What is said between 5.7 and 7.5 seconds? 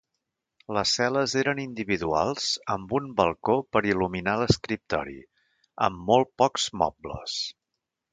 amb molt pocs mobles.